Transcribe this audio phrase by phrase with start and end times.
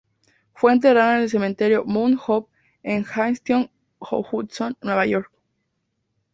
[0.55, 2.51] Fue enterrada en el cementerio Mount Hope,
[2.81, 5.31] en Hastings-on-Hudson, Nueva York.